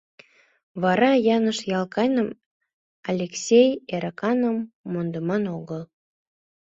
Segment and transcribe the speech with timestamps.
[0.81, 2.29] Вара Яныш Ялкайным,
[3.11, 4.57] Алексей Эрыканым
[4.91, 5.81] мондыман огыл.